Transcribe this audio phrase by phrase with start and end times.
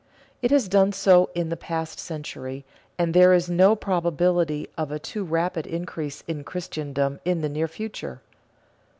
[0.41, 2.65] It has done so in the past century,
[2.97, 7.67] and there is no probability of a too rapid increase in Christendom in the near
[7.67, 8.19] future.